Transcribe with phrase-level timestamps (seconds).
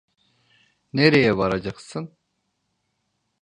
[0.93, 2.13] Nereye varacaksın?